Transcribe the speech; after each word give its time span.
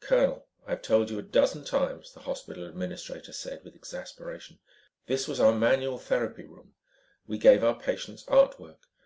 "Colonel, 0.00 0.46
I've 0.66 0.82
told 0.82 1.08
you 1.08 1.18
a 1.18 1.22
dozen 1.22 1.64
times," 1.64 2.12
the 2.12 2.20
hospital 2.20 2.66
administrator 2.66 3.32
said 3.32 3.64
with 3.64 3.74
exasperation, 3.74 4.58
"this 5.06 5.26
was 5.26 5.40
our 5.40 5.54
manual 5.54 5.96
therapy 5.96 6.44
room. 6.44 6.74
We 7.26 7.38
gave 7.38 7.64
our 7.64 7.80
patients 7.80 8.26
art 8.28 8.60
work. 8.60 8.88